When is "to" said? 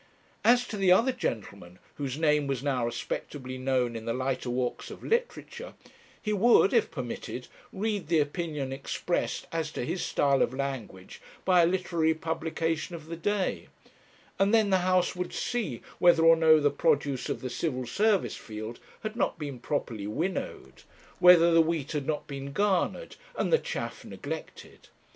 0.69-0.77, 9.69-9.85